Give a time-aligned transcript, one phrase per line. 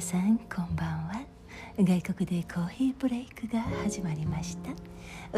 [0.00, 1.22] さんこんばんは。
[1.78, 4.70] 外国でコーヒーブレイクが始まりました。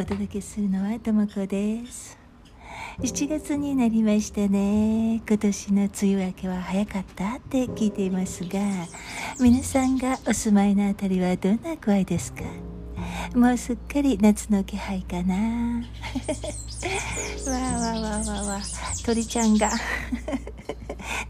[0.00, 2.16] お届けするのはともこです。
[3.00, 5.16] 7月になりましたね。
[5.28, 8.60] 今年の梅雨明けは早かったって聞いていますが
[9.40, 12.42] 皆さんがお住まいのあたりはどんな具合ですか？
[13.34, 15.34] もうすっかり夏の気配かな。
[17.46, 18.60] わあわあわあわあわ
[19.04, 19.70] 鳥ちゃんが。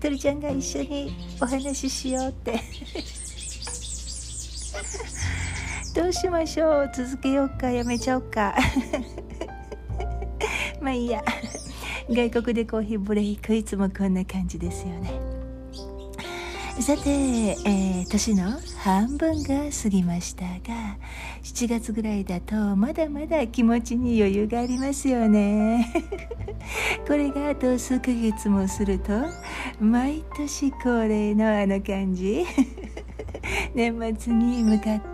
[0.00, 2.60] 鳥ちゃんが一緒にお話ししようって。
[5.94, 6.90] どうしましょう？
[6.94, 7.70] 続けようか？
[7.70, 8.54] やめちゃおうか？
[10.80, 11.22] まあいいや。
[12.10, 15.12] 外国でコーヒーブレイクいつもこんな感じですよね。
[16.80, 19.48] さて、えー、年の半分が
[19.82, 20.96] 過ぎましたが
[21.42, 25.92] 7月ぐらいだとまだまだ気持ちに余裕がありますよね。
[27.06, 29.12] これがあと数ヶ月もすると
[29.80, 32.44] 毎年恒例のあの感じ。
[33.74, 35.11] 年末に向かって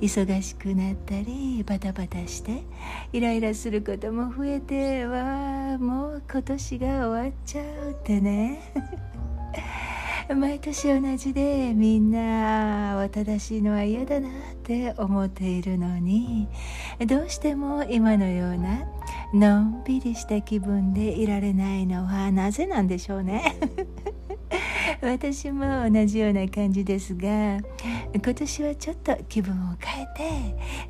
[0.00, 2.62] 忙しくなったりバタバタして
[3.12, 8.60] イライラすることも増えてわあもう今年が終わっちゃうってね。
[10.34, 14.32] 毎年同じでみんな慌ただしいのは嫌だなっ
[14.64, 16.48] て思っているのに
[17.06, 18.88] どうしても今のような
[19.32, 23.56] のんびりした気分でいられないのはなぜなんでしょうね。
[25.02, 27.58] 私も同じような感じですが
[28.14, 30.06] 今年はちょっと気分を変え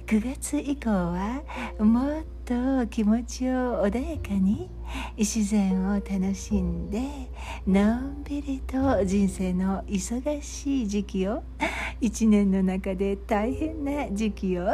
[0.07, 1.43] て9月以降は
[1.79, 4.71] もっと気持ちを穏やかに
[5.17, 7.01] 自然を楽しんで
[7.67, 11.43] のんびりと人生の忙しい時期を
[12.01, 14.69] 一年の中で大変な時期を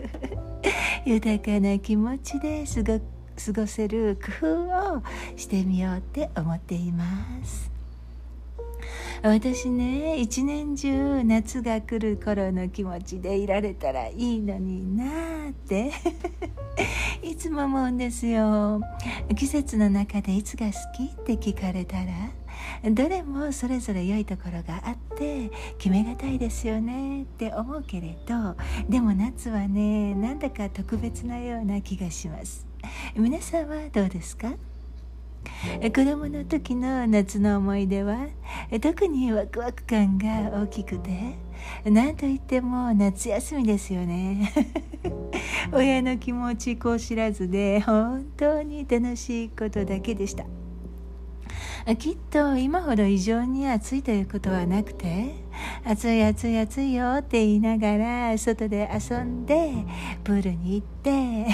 [1.04, 3.00] 豊かな気持ちで過ご
[3.42, 5.02] 過ごせる工夫を
[5.36, 7.04] してみようって思っていま
[7.42, 7.79] す。
[9.22, 15.92] 私ね一年中夏が来る頃の気持ちでいられたらいいのになーって。
[17.22, 18.80] いつも思うんですよ。
[19.36, 28.56] 季節の中でいつが好きって聞かれたらどれもそれぞれ良いところがあって決めがたいですよねって思うけれど
[28.88, 32.66] でも夏はねなんだか特別なような気がします。
[33.14, 34.54] 皆さんはどうですか？
[35.82, 38.28] 子供の時の夏の思い出は？
[38.80, 41.38] 特にワクワク感が大きくて？
[41.84, 44.52] 何といっても夏休みですよね。
[45.72, 50.44] 親の気持ちこう知らずで本当に楽しいことだけでした。
[51.98, 55.34] きっと今ほど異常に暑いということはなくて
[55.84, 59.72] 暑い暑い暑いよって言いながら外で遊んで
[60.22, 61.46] プールに行って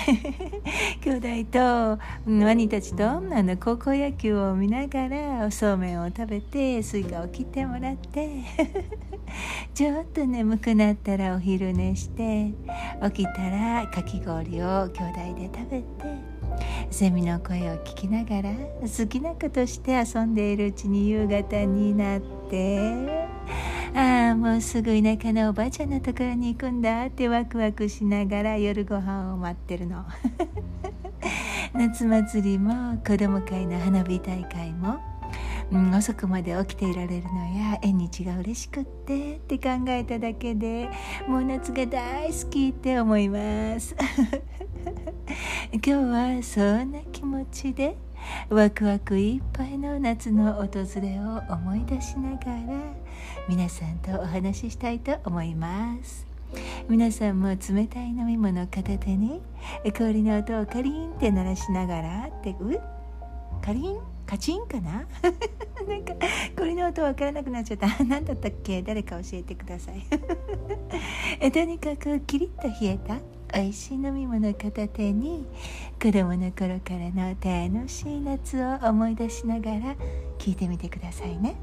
[1.00, 8.28] 兄弟と兄たちとあの高校野球を見ながらそうめんを食べてスイカを切ってもらって
[9.74, 12.52] ちょっと眠くなったらお昼寝して
[13.04, 15.00] 起きたらかき氷を兄弟
[15.38, 16.35] で食べて
[16.90, 18.50] セミの声を聞きながら
[18.80, 23.26] 好きなことして遊んでいるうちに夕方になって
[23.94, 30.04] ああもうすぐ田舎のおばあちゃんのところに行くんだってワクワクしながら夜ご飯を待ってるの。
[31.72, 35.15] 夏祭りも子供会の花火大会も
[35.72, 40.88] うん、遅くまで起きていられるのや縁日が嬉しくってって考えただけで
[41.26, 43.96] もう夏が大好きって思います。
[45.72, 47.96] 今日はそんな気持ちで
[48.48, 50.68] ワクワクいっぱいの夏の訪
[51.00, 52.78] れを思い出しながら
[53.48, 56.26] 皆さんとお話ししたいと思います。
[56.88, 59.42] 皆さんも冷たい飲み物片手に
[59.96, 62.80] 氷の音をカリンって鳴らしながらってう
[63.60, 65.06] カリンカチンかな？
[65.86, 66.14] なんか
[66.56, 67.86] 氷の音わからなくなっちゃった。
[68.04, 68.82] 何だったっけ？
[68.82, 70.04] 誰か教えてください。
[71.40, 73.18] えとにかくキリッと冷えた。
[73.54, 75.46] 美味しい飲み物片手に
[76.02, 79.94] 子供の頃からの楽しい夏を思い出しながら
[80.38, 81.54] 聞いてみてくださいね。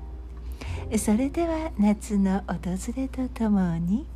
[0.97, 4.07] それでは夏の訪れとともに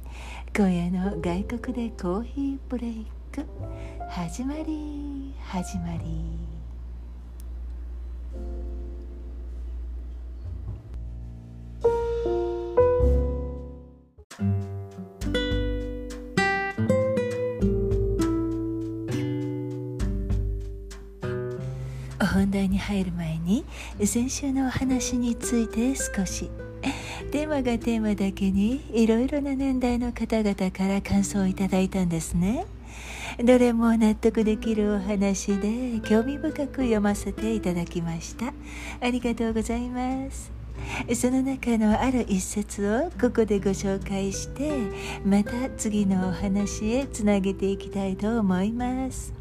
[0.55, 3.45] 今夜の外国でコーヒーブレイク。
[4.09, 6.56] 始まり始まり。
[22.57, 23.63] 題に入る前に
[24.03, 26.49] 先週のお話について少し。
[27.31, 32.65] テーマがテーマだけにいろいろな年代の方々から感想をいただいたんですね。
[33.43, 38.53] どれも納得できるお話で興味深く読ませていただきました。
[39.01, 40.51] ありがとうございます。
[41.13, 44.71] その中のある一節をここでご紹介して
[45.25, 49.36] また次のお話へつなげていきたいと思います。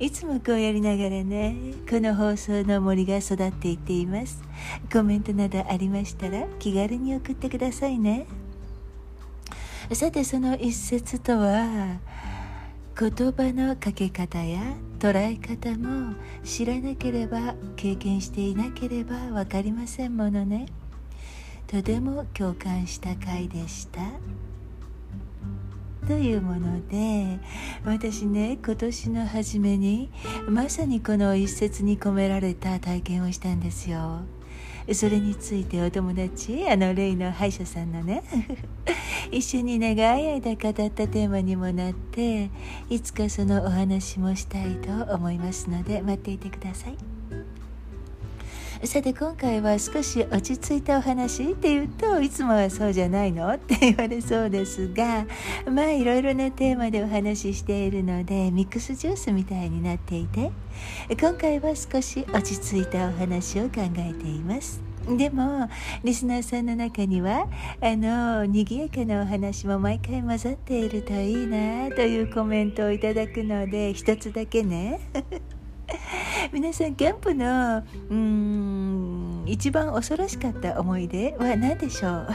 [0.00, 1.56] いつもこうやりながらね
[1.88, 4.42] この放送の森が育っていっています。
[4.92, 8.26] コメントなどありましたら気軽に送ってくださいね。
[9.92, 11.98] さてその一節とは
[12.98, 14.60] 言葉のかけ方や
[14.98, 16.14] 捉え方も
[16.44, 20.66] 知らなければ経験していなければ分かりませんものね。
[21.66, 24.00] とても共感した回でした。
[26.08, 27.38] というもので
[27.84, 30.10] 私ね今年の初めに
[30.48, 34.22] まさにこの一節に込められた体験をしたんですよ。
[34.94, 38.22] それについてお友達あの例の歯医者さんのね
[39.30, 42.48] 一緒に長い間語ったテーマにもなって
[42.88, 47.17] いつかそのお話もしたいと思いますので待っていてください。
[48.84, 53.52] さて今回は少し落ち着いたお話っていうといつもはそうじゃないの？
[53.52, 55.26] って言われそうですが
[55.70, 60.52] まあいろいろなテーマでお話ししているのでミックスジュースみたいになっていて
[61.20, 64.80] 今回は少し落ち着いたお話を考えています。
[65.08, 65.68] でも
[66.04, 67.48] リスナーさんの中には
[67.80, 75.00] あの賑やかなお話も毎回混ざっているといいなというコメントをいただくので一つだけね。
[76.52, 82.26] 皆さんキャンプのうん一番恐ろしかった思い出は何でしょう？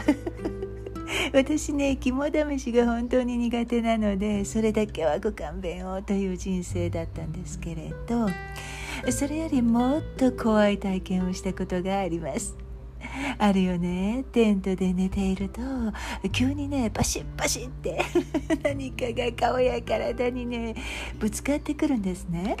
[1.32, 8.28] 私ね肝試しが本当に苦手なのでそれだけはご勘弁をという人生だったんですけれど
[9.10, 12.56] それよりもっと怖い体験をしたことがあります。
[13.38, 14.24] あるよね。
[14.32, 15.60] テントで寝ていると
[16.32, 18.00] 急にねパシッパシッて
[18.62, 20.74] 何かが顔や体にね
[21.18, 22.56] ぶつかってくるんですね。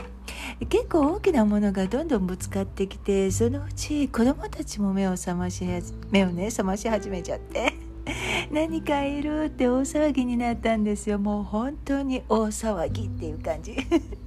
[0.68, 5.64] 結構大きなものがどんどんぶつかってきてそのうち子供たちも目を覚まし
[6.10, 7.72] 目をね覚まし始めちゃって
[8.50, 11.18] 何かいるって大騒ぎになったんですよ。
[11.18, 13.76] もう本当に大騒ぎっていう感じ。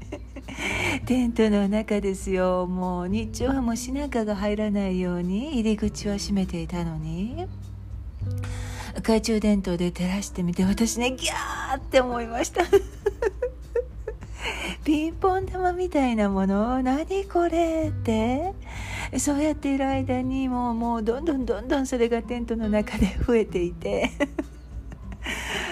[1.06, 2.68] テントの中ですよ。
[2.68, 7.48] もう日中はもうしなかが入らないように入り口は閉めていたのに。
[8.96, 12.64] 懐中電灯で照らしてみて私ねギャーって思いました。
[14.84, 18.54] ピンポン玉みたいなもの何これって。
[19.18, 24.12] そうやっている間にもうもうどんどんどんどんそれがテントの中で増えていて。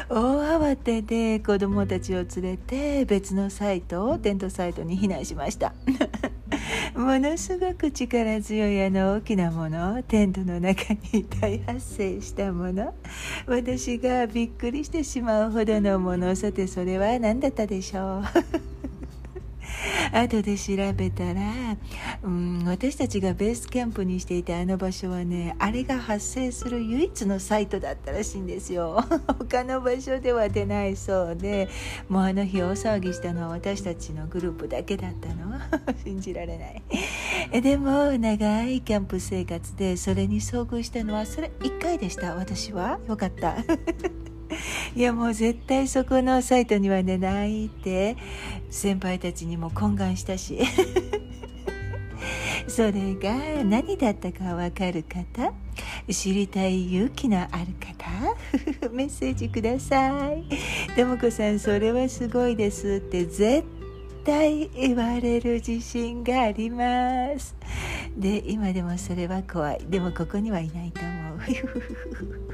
[0.09, 5.73] 大慌てで子供たちを連れて別のサイトテントサイトに避難しました。
[6.95, 12.93] ものすごく力強いあの大きなものテントの中に大発生したもの。
[13.47, 16.35] 私がびっくりしてしまうほどのもの。
[16.35, 18.23] さてそれは何だったでしょう？
[20.11, 21.41] 後で調べたら、
[22.23, 29.03] うん、私たちがベースキャンプにしていたあの場所はねあれが発生する唯一のサイトだったらしいんですよ。
[29.39, 31.69] 他の場所では出ないそうで
[32.09, 35.55] もうあの日大騒ぎしたのは私たちのグループだけだったの。
[36.03, 37.61] 信じられない。
[37.61, 42.35] でも長いキャンプ生活でそれに遭遇したのはそれ1回でした。
[42.35, 42.99] 私は。
[43.07, 43.55] よかった。
[44.95, 48.15] いやもう絶対そこのサイトにはねないって
[48.69, 50.59] 先輩たちにも懇願したし。
[52.68, 55.53] それが何だったかわかる方？
[56.12, 57.96] 知りたい勇気のある方？
[58.91, 60.43] メッセージください。
[60.96, 63.63] とも子さんそれはすごいですって絶
[64.24, 67.55] 対言われる自信があります。
[68.17, 69.86] で今でもそれは怖い。
[69.88, 71.39] でもここにはいないと思う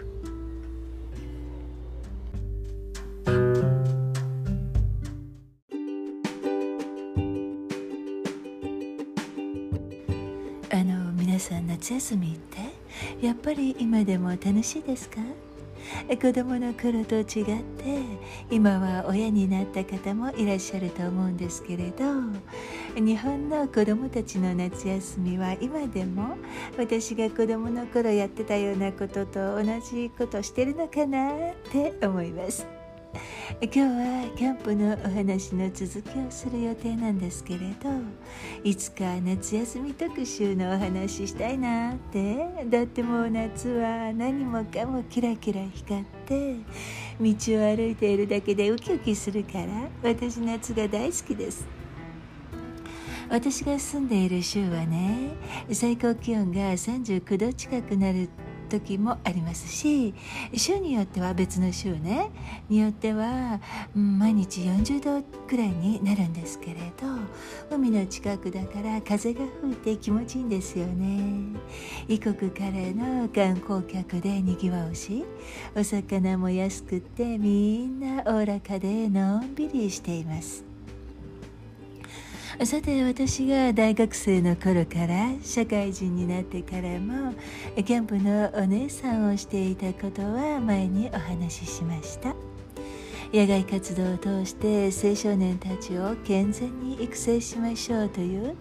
[11.91, 13.25] 夏休みって？
[13.25, 15.17] やっぱり今でも楽しいですか？
[16.09, 17.99] 子供の頃と違って
[18.49, 22.05] 今は親になった方もいらっしゃると思うんですけれど
[22.95, 26.37] 日本の子供たちの夏休みは今でも
[26.77, 32.80] 私が子供の頃やってたようなことと同じことしてるのかなって思います。
[33.61, 37.89] 今日はキャンプのお話の続きをする予定なんですけれど
[38.63, 42.65] いつか夏休み特集のお話したいなって。
[42.69, 46.55] だってもう夏は何もかもキラキラ光って
[47.19, 49.67] 道を歩いているだけでウキウキするから
[50.03, 51.65] 私夏が大好きです。
[53.29, 55.31] 私が住んでいる州はね
[55.71, 58.29] 最高気温が39度近くなる
[58.71, 60.13] 時もありますし
[60.55, 62.31] 週によっては別の週ね。
[62.69, 63.59] によっては、
[63.93, 71.59] 毎日40度くらいになるんですけれど海の近くだから風が吹いて気持ちいいんですよね。
[72.07, 75.25] 異国からの観光客でにぎわうし
[75.75, 80.70] お魚も安くてみんなおおらかでのんびりしています。
[82.63, 87.33] さて私が大学生の頃から社会人になってからも
[87.75, 92.35] キャンプのお姉さんをしていたことは前にお話ししました。
[93.33, 98.57] 野外活動を通して青少年たちを健全に育成しましょうという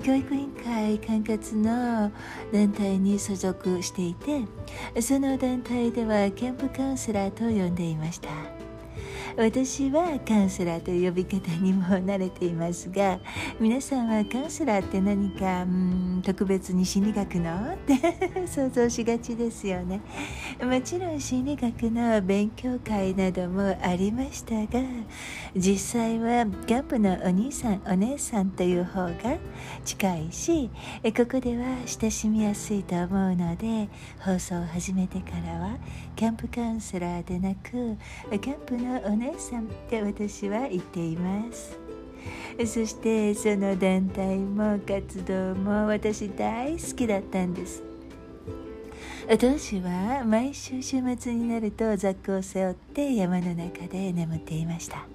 [0.00, 2.12] 教育委員会管轄の
[2.52, 4.42] 団体に所属していて
[5.02, 8.53] その団体ではキャンプカウンセラーと呼んでいました。
[9.36, 13.18] 私はカウンセラーという呼び方にも慣れていますが
[13.58, 17.74] 皆さんはカウンセラーって何かうん特別に心理学の？
[17.74, 17.94] って
[18.46, 20.00] 想像しがちですよね。
[20.62, 24.82] もちろん心理学の勉強会などもありましたが
[25.56, 29.36] 実際はキャンプのお兄さんお姉さんという方が
[29.84, 30.70] 近いし
[31.16, 33.88] ここでは親しみやすいと思うので
[34.20, 35.76] 放送を始めてからは
[36.16, 37.70] キャンプカウンセラーでなく
[38.40, 41.78] キャンプのお姉さんって私は言っています。
[42.58, 47.82] そしてその団体も活動も私大好きだったんです。
[49.40, 55.06] 当時は毎週週末になるとザックを背負って山の中で眠っていました。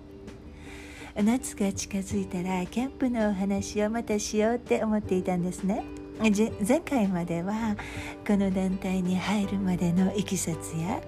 [1.15, 5.99] 夏が近づいたらキャンプのお話をまたしようって思っていたんですね。
[6.21, 7.77] 前回までは
[8.27, 11.01] この団体に入るまでのいきさつや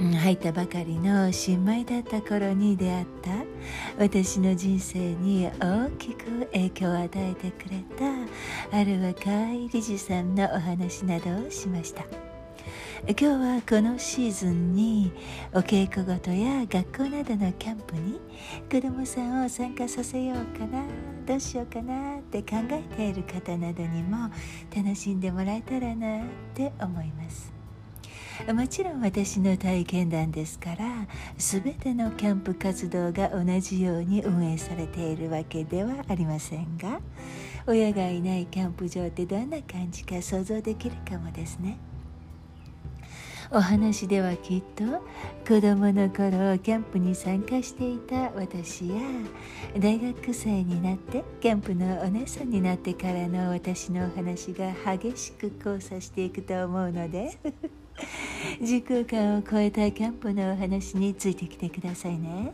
[0.00, 3.30] うん入ったばかりの新米だった頃に出会った
[3.96, 7.84] 私の人生に大きく影響を与えてくれ
[8.70, 12.29] たある若い理事さんのお話などをしました。
[13.08, 15.10] 今日はこのシーズンに
[15.54, 18.20] お稽古事や学校などのキャンプに
[18.70, 20.84] 子どもさんを参加させようかな
[21.26, 24.30] どうしようかなって考えている方などにも
[24.76, 26.22] 楽しんでもらえたらなっ
[26.54, 27.50] て思います。
[28.52, 37.00] もちろん私の体験談ですから全てのキャンプ活動が同じように運営されているわけではありませんが
[37.66, 41.78] 親がいないキャンプ場ってどんな感じか想像できるかもですね。
[43.52, 44.84] お話ではきっと
[45.44, 48.94] 子供の頃キャンプに参加していた私や
[49.76, 57.36] 大学生になってキャンプのお姉さんになってからの私のお話が激しく交差していくと思うので
[58.62, 62.52] 時空間を超えたキャンプのお話についてきてくださいね。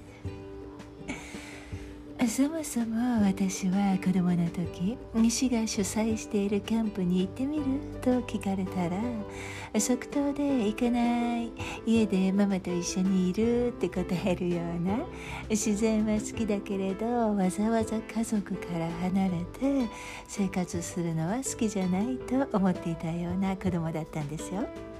[2.29, 7.65] そもそも私は子供の時西が主催しているキャンプに行ってみる
[8.03, 11.53] と聞かれたら即答で行かない
[11.87, 15.07] 家でママと一緒にいるって答えるような
[15.49, 17.07] 自然は好きだけれど
[17.37, 19.89] わざわざ家族から離れて
[20.27, 24.96] 生活するのは好きじゃないと思っていたような子供だったんですよ。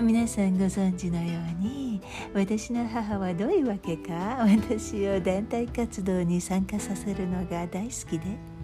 [0.00, 2.02] 皆さんご存知のように
[2.34, 8.56] 私の母はどういうわけか私を団体活動に参加させるのが大好きで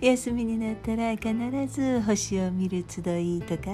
[0.00, 1.32] 休みになったら必
[1.68, 3.70] ず星を見る集いとか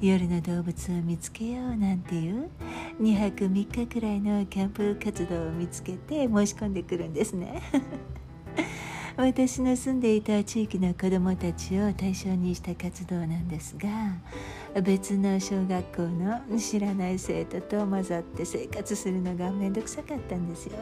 [0.00, 2.50] 夜の動物を見つけようなんていう
[3.00, 7.62] 2泊3日くらいのキャンプ活動を見つけて申し込んでくるんですね。
[9.18, 13.88] 私の住んでいた地域の子どもたちを対象にした活動なんですが
[14.80, 20.78] 別の小学校の知らない生徒と混ざって生活するのが面倒くさかったんですよ。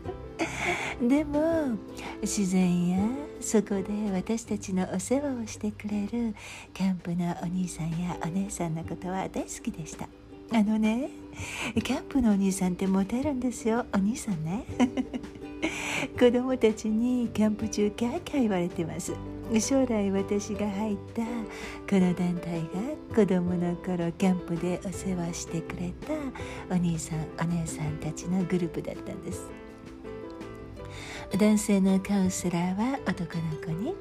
[1.06, 1.76] でも
[2.22, 2.98] 自然や
[3.40, 6.34] そこで私たちのお世話をしてくれる
[6.72, 10.08] キャンプのお兄さんやお姉さんのことは大好きでした。
[10.52, 11.10] あのね
[11.84, 13.84] キャンプのお兄さんってモテるんですよ。
[13.92, 14.64] お兄さんね。
[16.18, 19.14] 子供たちにキャンプ中キャーキャー言われてます。
[19.60, 26.14] 将来私が入ったこの団体が子供の頃キャンプでお世話してくれた
[26.72, 29.50] お兄さんお姉さんたちのグループだったんです。
[31.36, 33.94] 男性のカウンセラーは男の子に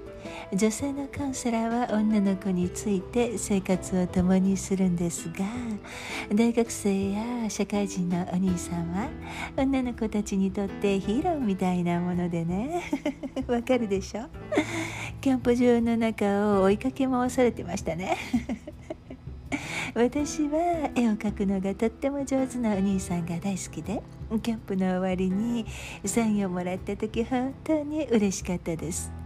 [0.52, 5.46] 女性のカウンセラーは女の子について生活を共にするんですが
[6.34, 9.10] 大学生や社会人のお兄さんは
[9.56, 12.82] 女の子たちにとってヒーローみたいなものでね。
[13.48, 14.26] わかるでしょ？
[15.22, 18.18] キャンプ場の中を追いかけ回されてましたね。
[19.94, 24.02] 私は絵を描くのがとっても上手なお兄さんが大好きで
[24.42, 25.66] キャンプの終わりに
[26.06, 29.19] サインをもらった時本当に嬉しかったです。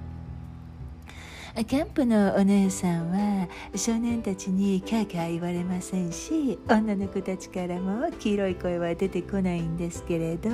[1.56, 10.50] キャンプのお姉さんは少年たちにキャーキャー言われませんし女の子たちからも黄色い声は出てこないんですけれど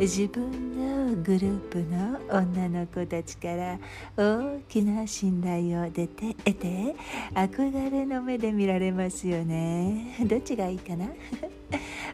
[0.00, 3.78] 自分のグループの女の子たちから
[4.16, 6.96] 大きな信頼を出て得て
[7.32, 10.16] 憧れの目で見られますよね。
[10.26, 11.06] どっちがいいかな？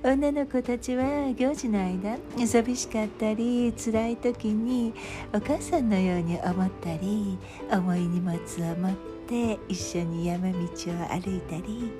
[0.03, 4.93] 女の子たちは行事の間寂しかったり辛い時に
[5.33, 7.39] お母さんのように思ったり
[7.71, 8.97] 重い荷物を持っ
[9.27, 10.63] て一緒に山道を
[11.09, 11.91] 歩いたり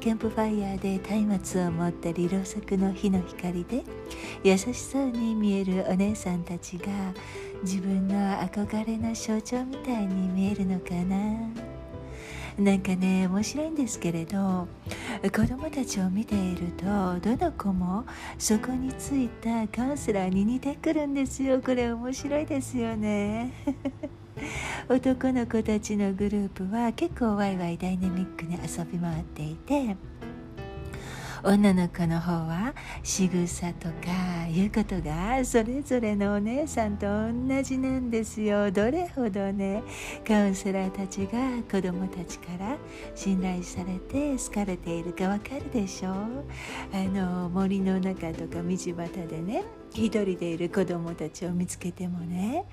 [0.00, 3.82] キャンプファイヤーで松明を持ったりろうそくの火の光で
[4.44, 6.86] 優しそうに見えるお姉さんたちが
[7.62, 11.75] 自分の憧れの象徴みたいに見えるのかな。
[12.58, 14.66] なんかね面白いんですけれど
[15.22, 16.84] 子どもたちを見ていると
[17.20, 18.04] どの子も
[18.38, 21.60] そこについたカウンセラーに似てくるんですよ。
[21.60, 23.52] これ面白いですよね。
[24.88, 29.96] 男の子たちのグループは結構ワイワイダイナミックに遊び回っていて
[31.42, 38.70] 女の子の方は仕草とかいうことがそれぞれのお姉さんと同じなんですよ。
[38.70, 39.82] どれほどね
[40.26, 42.76] カウンセラーたちが子供たちから
[43.14, 46.14] 信頼されて好かれているかわかるでしょう。
[46.92, 48.92] あの森の中とか道端
[49.28, 52.64] でね一人でいる子供たちを見つけてもね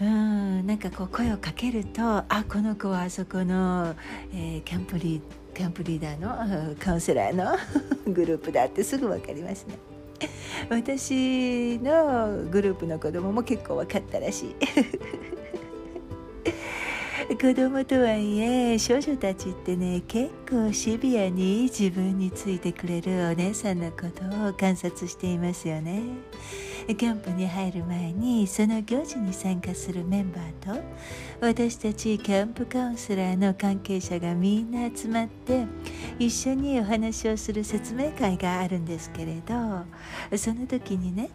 [0.00, 3.94] うんなんかこう声をかけるとあこの子はあそこの、
[4.34, 5.22] えー、キャンプリ
[5.54, 7.56] キャンプリーダーの カウンセラーの
[8.12, 9.78] グループだってすぐ分かりますね。
[10.68, 14.54] 私のグループの子供も結構分かったらしい。
[17.34, 26.02] 子供とはいえ少女たちってね結構シビアに自分についてくれるお姉さんのことを観察していますよね。
[26.94, 30.82] キャンプに入る前にその行事に参加するメンバーと
[31.40, 35.66] 私たちキャンプカウンセラーの関係者がみんな集まって
[36.18, 41.30] 一緒にお話をする説明会があるんですけれどその時にね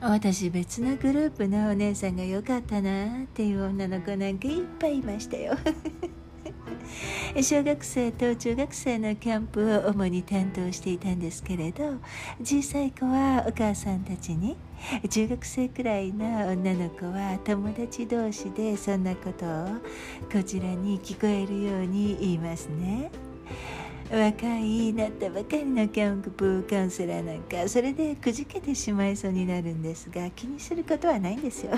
[0.00, 5.56] 私別のグループのお姉さんが良かったなっていう女の子なんかいっぱいいましたよ。
[7.40, 11.96] 小学生と中学生のキャンプを主に担当していたんですけれど
[12.42, 14.56] 小さい子はお母さんたちに
[15.08, 19.66] 中学生くらいの女の子は友達同士でそんなことを
[20.30, 23.10] こちらに聞こえるように言いますね。
[24.10, 31.72] 若いなったばかりのキャンプカウンセラーなんかそれでくじけてしまいそうになるんですが気にすることはないんですよ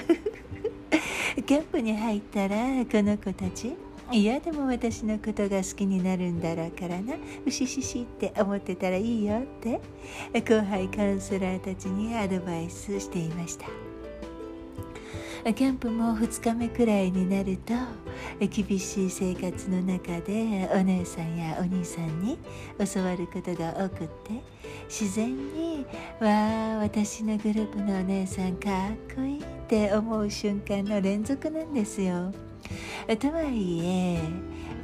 [1.47, 3.77] キャンプに入ったらこの子たち
[4.13, 7.15] いやでも私のことが好きになるんだろうからな。
[7.45, 9.81] うしししって思ってたらいいよって。
[10.41, 13.67] 後輩カウンセラーたちにアドバイスしていました。
[15.55, 17.73] キャンプも2日目くらいになると
[18.49, 22.37] 厳しい生活の中でお姉さんやお兄さんに
[22.93, 24.43] 教わることが多くって
[24.89, 25.87] 自然に
[26.19, 32.33] 「わあ私のグループのお姉さんかっこいい」って思う瞬間の連続なんですよ。
[33.19, 34.21] とはいえ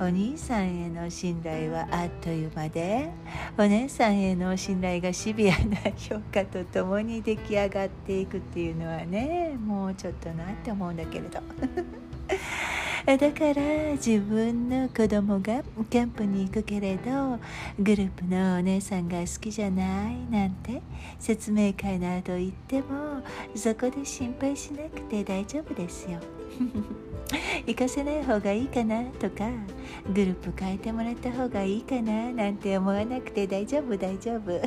[0.00, 3.10] お兄さんへの信頼はあっという間で
[3.56, 11.40] お姉さんへの信頼がシビアな評価とともに出来上がっていくっていうのはねもうちょっとなって思うんだけれど
[13.04, 17.38] だから自分の子供がキャンプに行くけれど
[17.78, 20.82] グループのお姉さんが好きじゃないなんて
[21.18, 23.22] 説明会の後言っても
[23.54, 26.18] そこで心配しなくて大丈夫ですよ。
[27.66, 29.48] 行かせない方がいいかなとか
[30.12, 34.60] グループ変えてもらった方がいいかななんて思わなくて大丈夫大丈夫。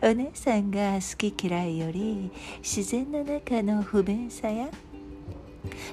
[0.02, 4.68] お姉さんが好き嫌いより自然の中の不便さや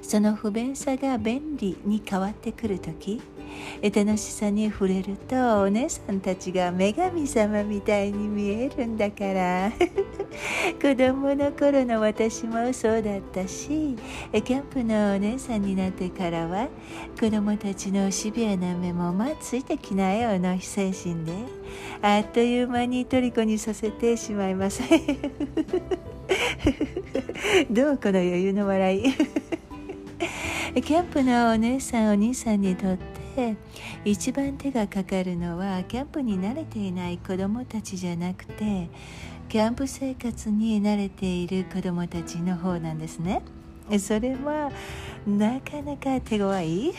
[0.02, 3.22] その不便さが便利に変わってくる時
[3.84, 9.72] 楽しさに触れるとお姉さんたちが女神様みたいに見えるんだから。
[10.82, 13.96] 子供の頃の私もそうだったし
[14.32, 16.68] キャンプのお姉さんになってからは
[17.20, 21.34] 子供たちのシビアな目もまあついてきなよの精神で
[22.02, 24.82] あっという間に虜にさせてしまいます。
[27.70, 29.04] どうこの余裕の笑い。
[30.82, 33.27] キャンプのお姉さんお兄さんにとって
[34.06, 38.90] 一番手がかかるのはキャンプに慣れていない子どもたちじゃなくて
[39.50, 43.42] キャンプ生活に慣れている子どもたちの方なんですね。
[44.00, 44.70] それは
[45.26, 46.94] なかなか手強い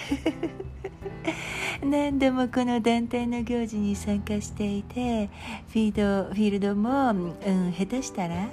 [1.85, 5.29] 何度もこの団体の行事に参加していて
[5.68, 8.48] フィードフィールドも、うん、下手したら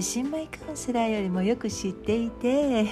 [0.00, 2.86] 新米カウンセラーよりもよく知っていて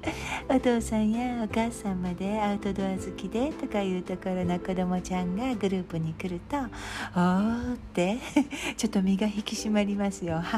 [0.48, 6.56] お父さんやお母さんまでアウトドア好きでとかいうところの子供ちゃんがグループに来ると
[7.14, 8.18] 「おー」って
[8.76, 10.42] ちょっと身が引き締まりますよ。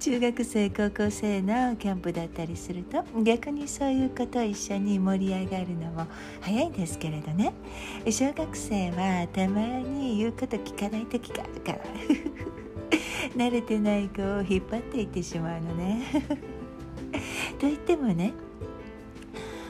[0.00, 6.06] 中学生高校生のキャンプだったりすると逆にそういうこと一緒に盛り上がるのも
[6.40, 7.52] 早いんですけれどね。
[8.08, 11.78] 小学生はたまに言うこと聞かない時があるから。
[13.36, 16.02] 慣れてない子を引っ張っていってしまうのね。
[17.58, 18.32] と言ってもね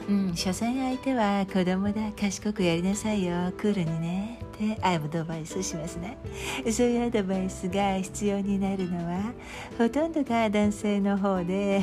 [0.07, 6.17] うん、所詮相手は子供だ賢くやりなさいよクールにねってアドバイスしますね。
[6.71, 9.33] そういうアドバイスが必要になるのは
[9.79, 11.81] ほとんどが男性の方で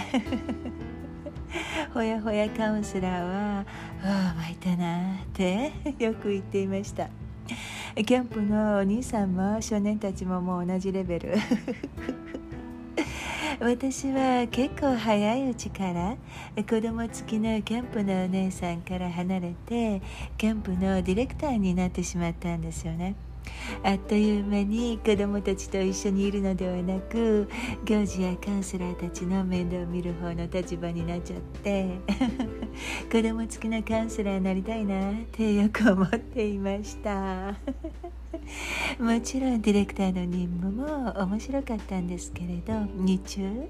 [1.92, 3.66] ほやほやカウンセラーは
[4.04, 7.08] 「ああ参ったな」ってよく言っていました。
[7.96, 11.34] キャンプのお兄さんも少年たちももう同じレベル。
[13.62, 16.16] 私は結構早いうちから
[16.56, 20.02] 子供付きのキャンプのお姉さんから離れて
[20.36, 23.14] キャンプのディレクターになってしまったんですよね。
[23.84, 27.48] あっという間に子供たちと一緒にいるのではなく
[27.84, 31.98] 行事やカウンセラーたちの面倒を見る方の立場になっちゃって
[33.10, 37.54] 子供付きのカウンセラーになりたいなってよく思っていました
[38.98, 43.68] もちろんディレクターの任務も面白かったんですけれど日中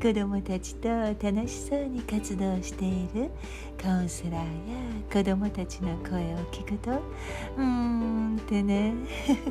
[0.00, 3.30] 子どもたちと楽しそうに活動している
[3.80, 4.44] カウンセラーや
[5.12, 8.94] 子どもたちの声を聞くとうーんってね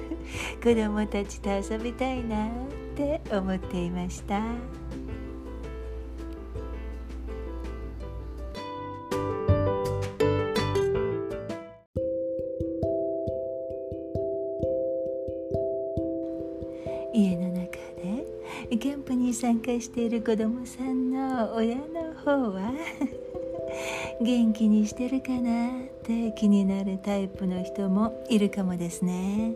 [0.64, 2.50] 子どもたちと遊びたいなっ
[2.96, 4.42] て思っていました。
[19.62, 22.74] 加している子どもさんの親の方は
[24.22, 25.72] 元気にしてるかなっ
[26.04, 29.54] て気になるタイプの人もいるかもですね。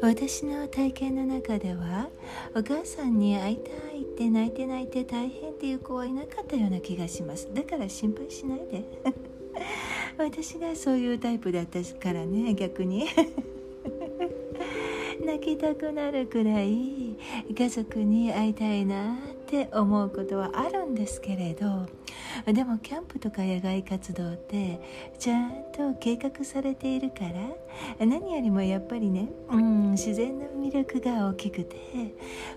[0.00, 2.08] 私の体験の中では
[2.54, 7.48] お母さんに会いたいって泣いて泣いて大変っていう子はいなかったような気がします。
[7.52, 8.84] だから心配しないで。
[10.18, 13.06] 私がそういうタイプだったからね逆に。
[15.24, 16.99] 泣きたくなるくらい
[17.54, 21.86] 家族に会いたいなって思うことはあるんですけれど
[22.46, 24.80] でもキャンプとか野外活動って
[25.18, 27.24] ちゃんと計画されているか
[27.98, 31.76] ら何よりもやっぱりね、うん、自然の魅力が大きくて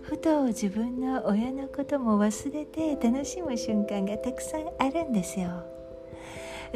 [0.03, 5.72] ふと自分の親のことも忘れて楽しむ瞬間がたくさんあるんですよ。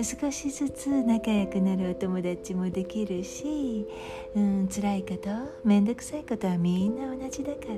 [0.03, 3.87] 少しずつ仲良くなるお友達もできるし、
[4.35, 5.29] うん、辛いこと
[5.63, 7.77] 面倒くさいことはみんな同じだから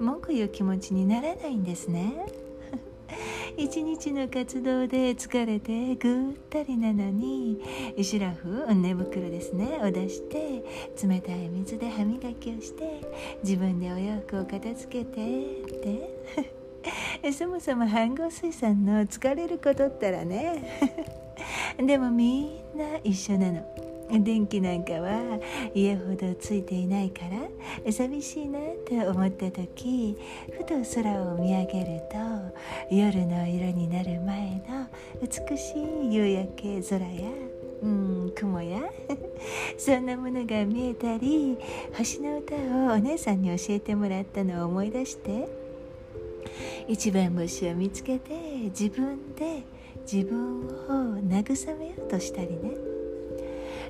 [0.00, 2.14] 文句言う気持ちにならないんですね。
[3.58, 7.60] 一日の活動で疲れてぐったりなのに
[8.00, 9.80] シラフ寝袋ですね。
[9.82, 10.64] を出して
[11.06, 13.02] 冷たい水で歯磨きをして
[13.42, 16.14] 自分でお洋服を片付けてって。
[17.32, 21.20] そもそも飯合水産の疲れることったらね。
[21.78, 23.84] でもみんな一緒なの。
[24.10, 25.40] 電気なんかは
[25.74, 27.22] 家ほどついていないか
[27.84, 30.16] ら寂しいなって思った時
[30.52, 34.86] ふと空を見上げると夜の色になる前の
[35.22, 37.30] 美しい夕焼け空や
[37.82, 38.80] うん雲や
[39.78, 41.56] そんなものが見えたり
[41.96, 45.48] 星の歌をお姉さんに教えてもらったのを思い出して
[46.86, 48.32] 一番星を見つけて
[48.64, 49.62] 自分で
[50.10, 52.94] 自分を慰めようとしたりね。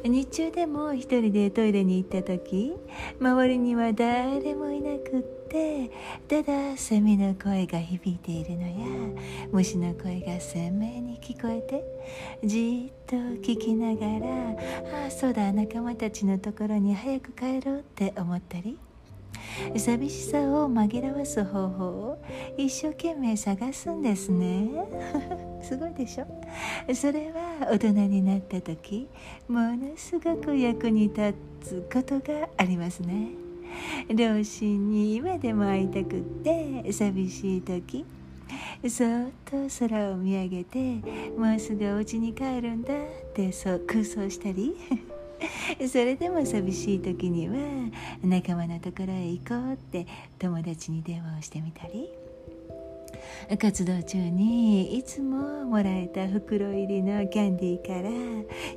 [0.09, 2.75] 日中でも一人でトイレに行った時
[3.19, 5.91] 周りには誰もいなくって
[6.29, 8.75] ただセミの声が響いているのや
[9.51, 11.83] 虫の声が鮮明に聞こえて
[12.47, 18.79] じっと聞きながらああそうだ仲間たちのところに早く帰ろうって思ったり
[19.77, 22.25] 寂しさを紛らわす方法を
[22.59, 24.69] 一生懸命探すんですね。
[25.65, 26.27] すごいでしょ？
[26.95, 29.09] それは大人になった時
[29.49, 33.29] ものすごく役に立つことがありますね。
[34.09, 38.05] 両親に今でも会いたくって寂しい時
[38.89, 40.79] そっと空を見上げて
[41.37, 42.97] もうすぐお家に帰るんだっ
[43.35, 44.77] てそう空想したり。
[45.89, 47.55] それでも寂しい時には
[48.23, 50.07] 仲間のところへ行こうって
[50.39, 52.09] 友達に電話をしてみたり。
[53.59, 58.11] 活動中にいつももらえた袋入りのキャンディーから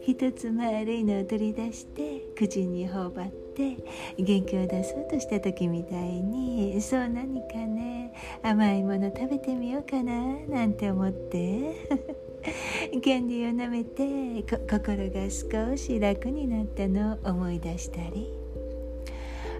[0.02, 3.78] 一つ丸いのを取り出して口に頬張って
[4.18, 10.14] 元気を出そうとした時みたいにそう何かね甘いもの食べてみようかな
[10.48, 12.18] なんて思って。
[13.02, 18.37] キャンディーを舐めて心が少し楽になったのを思い出したり。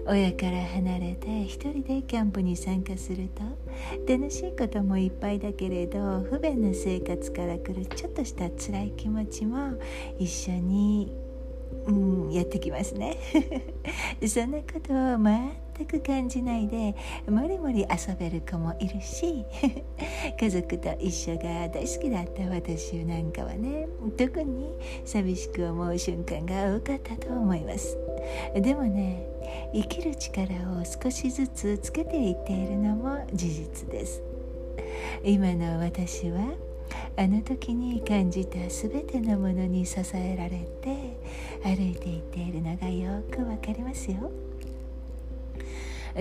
[0.08, 3.42] 親から離れて一人でキャンプに参加すると
[4.10, 9.74] 楽しいこともいっぱいだけれど不便な生活から来るちょっとした辛い気持ちも
[10.18, 11.14] 一緒に、
[11.86, 13.18] うん、やってきますね。
[14.26, 15.18] そんなことを
[15.78, 16.96] 全く感じないで
[17.28, 19.44] もりもり遊べる子もいるし
[20.40, 23.86] 家族と一緒が大好きだった私なんかはね
[24.16, 27.96] 特に寂しく思う瞬間が多かったと思います。
[28.54, 29.24] でもね
[29.72, 30.44] 生きる力
[30.80, 34.22] を少しずつつけていっているのも事実です。
[35.22, 36.54] 今の私は
[37.16, 41.18] あの時に感じた全てのものに支えられて
[41.62, 44.47] 歩いていっているのがよくわかりますよ。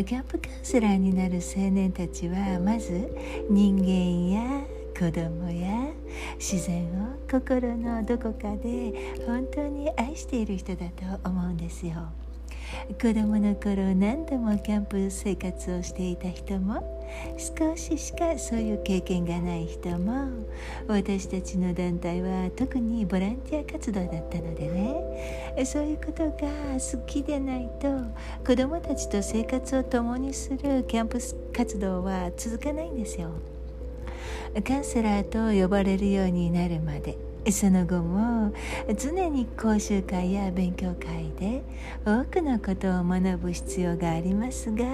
[0.03, 3.10] キャンプカウンセラーになる青年たちはまず
[3.49, 4.62] 人間や
[4.97, 5.88] 子供や
[6.38, 11.93] 自然を心のどこかで本当に愛している人だと思うんですよ。
[13.01, 16.96] 子供の頃何度もキャンプ生活をしていた人も
[17.38, 20.28] 少ししかそういう経験がない人も
[20.88, 25.65] 私たちの団体は特にボランティア活動だったのでね。
[25.65, 26.32] そういうことが
[26.74, 27.88] 好きでないと
[28.46, 31.20] 子供たちと生活を共にするキャンプ
[31.56, 33.32] 活動は続かないんですよ。
[34.65, 37.26] カンセラーと呼ばれるようになるまで。
[37.51, 38.53] その後も
[38.97, 41.63] 常に講習会や勉強会で
[42.05, 44.86] 多くのことを学ぶ必要がありますが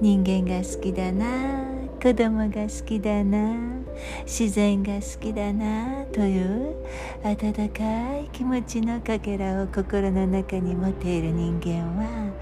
[0.00, 1.64] 人間が好きだな
[2.02, 3.76] 子供が好きだな
[4.24, 6.76] 自然が好きだなという
[7.22, 12.32] 温かい気持ちのかけらを心の中に持っている人間は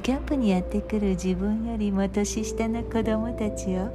[0.00, 3.90] キャンプにやってくる自分よりも年下の子供たちを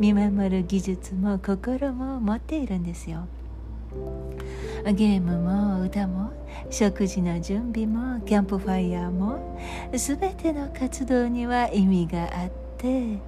[0.00, 3.28] 見守る技術も心も持っているんですよ。
[4.92, 6.30] ゲームも歌も
[6.70, 9.58] 食事の準備もキャンプファイヤーも
[9.92, 13.18] 全ての活動には意味があって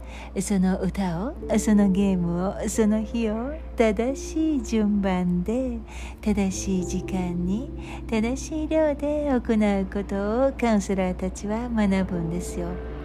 [0.41, 5.79] その歌をそのゲームをその日を正しい順番で
[6.21, 7.71] 正しい時間に
[8.09, 12.98] 正しい量で行うことをカウンセラーたちは学ぶんですよ。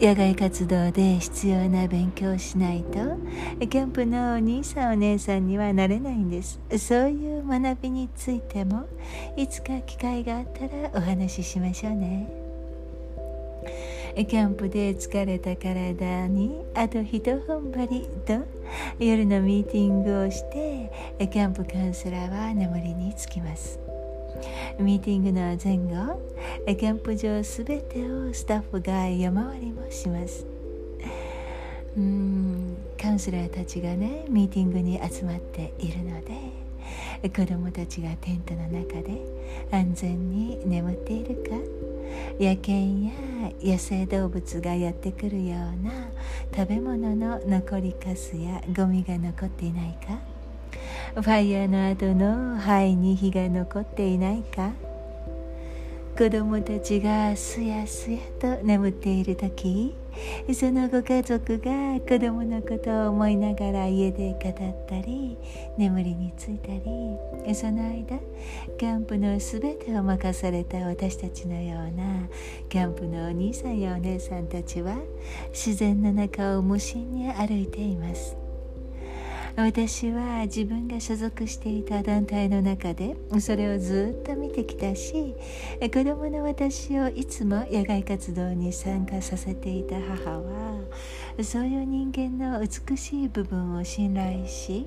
[0.00, 2.92] 野外活動で必要な勉強をしないと
[3.66, 6.60] キャンプのお兄さんお姉さんにはなれないんです。
[6.78, 8.86] そういう学びについても
[9.36, 12.28] いつか機会があったらお話ししましょうね。
[14.16, 18.44] キャンプで疲れた体にあと一踏ん張りと
[18.98, 20.90] 夜のミーティングをして
[21.28, 23.83] キャンプカウンセラーは眠りにつきます。
[24.78, 26.20] ミーティングの前後
[26.66, 30.46] キャンプ場すべてをスタッフが山回りもします。
[31.96, 36.64] うんカウンセラーたちがねミーティングに集まっているので
[37.30, 39.20] 子供たちがテントの中で
[39.70, 41.50] 安全に眠っているか
[42.40, 43.12] 野犬や
[43.62, 45.92] 野生動物がやってくるような
[46.54, 50.33] 食べ物の残りかすやゴミが残っていないか
[51.14, 54.72] ファイヤーの後の肺に火が残っていないか？
[56.16, 59.96] 子供たちがすやすやと眠っている時
[60.52, 65.36] そのご家族が子供のことを思いながら家で語ったり
[65.76, 68.20] 眠りについたりその間
[68.78, 72.28] キャンプの全てを任された私たちのような
[72.68, 74.96] キャンプのお兄さんやお姉さんたちは
[75.50, 78.43] 自然の中を無心に歩いています。
[79.56, 85.34] 私は自分が所属していた団体の中でそれをずっと見てきたし
[85.80, 90.80] 子供の私をいつも野外活動に参加させていた母は
[91.42, 94.86] そういう人間の美しい部分を信頼し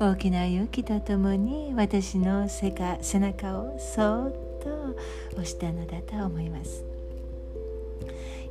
[0.00, 2.72] 大きな勇気とともに私の背
[3.20, 4.96] 中をそっと
[5.34, 6.84] 押したのだと思います。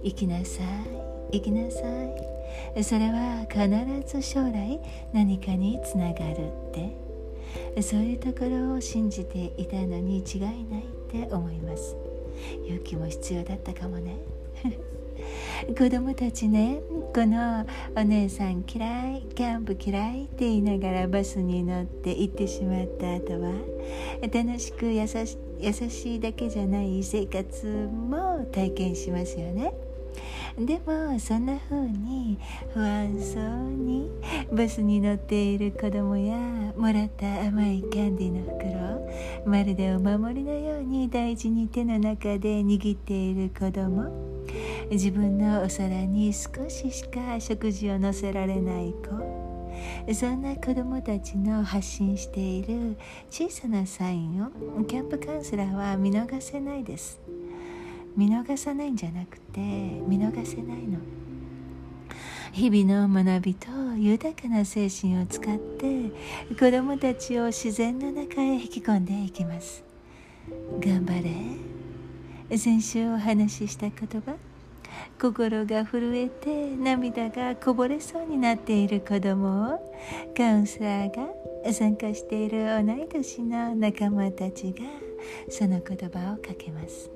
[0.03, 0.63] 生きなさ
[1.31, 2.32] い生きなさい。
[2.81, 3.67] それは必
[4.07, 4.79] ず将来
[5.13, 7.03] 何かにつながるって。
[7.81, 10.47] そういうところを信じていたのに違いな
[10.79, 11.95] いって思います。
[12.65, 14.17] 勇気も必要だったかもね。
[15.77, 16.81] 子供たちね
[17.13, 23.51] このお姉さん嫌いキャンプ嫌いって言いながらバスに乗って行ってしまった後は
[24.21, 29.73] 楽しく優し優しいだけじゃない生活も体験しますよね。
[30.57, 32.37] でもそんな風に
[32.73, 34.11] 不安そうに
[34.51, 36.37] バスに乗っている子供や
[36.77, 44.43] もらった甘いキャンディーの袋まるでお守りのように大事に手の中で握っている子供
[44.91, 49.43] 自分のお皿に少ししか食事を乗せられない子
[50.13, 52.95] そんな子供たちの発信している
[53.31, 57.19] 小さなサインをキャンプカウンセラーは見逃せないです。
[58.15, 60.99] 見逃さないんじゃなくて見逃せないの。
[62.51, 66.11] 日々の学びと豊かな精神を使って
[66.55, 69.83] 子どもたちを自然の中へ引き込んでいきます。
[70.79, 71.21] 頑張
[72.49, 72.57] れ。
[72.57, 74.35] 先週お話しした言葉。
[75.19, 79.93] 心が震えて涙がこぼれそうになっている子供を
[80.37, 81.11] カウンセラー
[81.65, 84.83] が参加している同い年の仲間たちが
[85.49, 87.12] その言葉をかけます。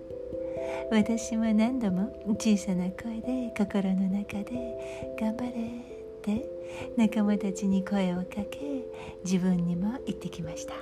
[0.91, 5.53] 私も何度も小さな声で心の中で「頑張れ」っ
[6.21, 6.49] て
[6.95, 8.86] 仲間たちに声をかけ
[9.23, 10.73] 自分にも言ってきました。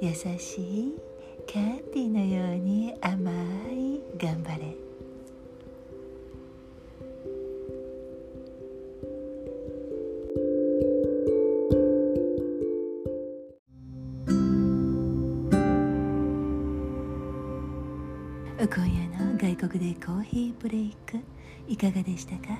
[0.00, 0.94] 優しい
[1.46, 3.30] キャンディーのように甘
[3.70, 4.93] い頑張れ。
[20.34, 21.20] ーヒーブレイク
[21.68, 22.58] いかがでしたか？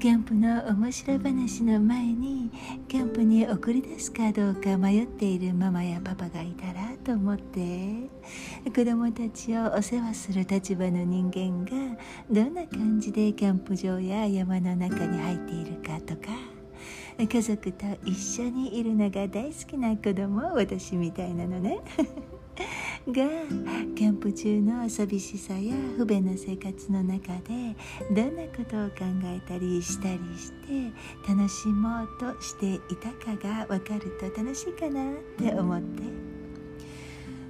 [0.00, 2.50] キャンプの面白話の前に
[2.88, 8.08] キャンプに送り出すかどうか迷っているママやパパがいたらと思って。
[8.74, 11.98] 子供たちをお世話する立場の人間が
[12.30, 16.32] どんな感じでキャンプ場や山の中に入っているかとか。
[17.18, 21.80] 家族と一緒にいるのが大好きな子供私みたいなのね。
[23.04, 27.74] キャンプ中の寂しさや不便な生活の中で
[28.14, 30.92] どんなことを考えたりしたりして
[31.28, 35.80] 楽しもうとしていたかが分かると楽しいかなって思っ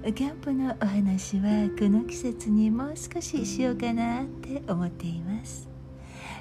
[0.03, 5.69] てキャンプのお話はこの季節にもう少ししようかなって思っています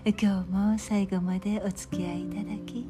[0.07, 2.87] 今日も最後までお付き合いいただき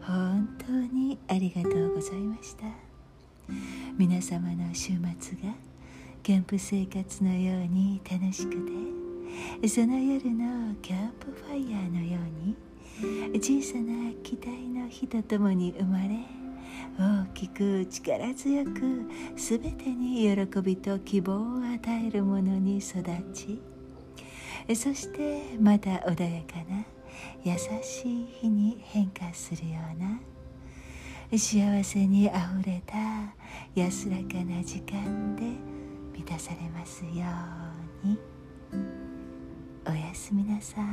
[0.00, 2.83] 本当にありがとうございました。
[3.98, 5.54] 皆様の週末が
[6.22, 8.50] キャンプ生活のように楽しく
[9.60, 12.56] てその夜のキャンプファイヤーのように
[13.38, 16.44] 小さな期待の火とともに生まれ
[16.98, 18.70] 大きく力強く
[19.36, 23.02] 全てに喜びと希望を与えるものに育
[23.32, 23.60] ち
[24.74, 26.86] そしてまた穏やかな
[27.42, 30.20] 優しい日に変化するような
[31.38, 32.96] 幸せにあふれた
[33.74, 35.42] 安らかな時間で
[36.12, 37.10] 満たされますよ
[38.04, 38.18] うに。
[39.86, 40.84] おやすみなさい。